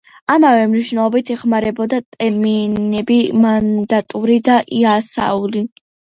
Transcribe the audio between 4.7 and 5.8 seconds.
იასაული.